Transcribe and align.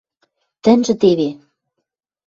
Тӹньжӹ 0.63 0.93
теве... 1.01 1.29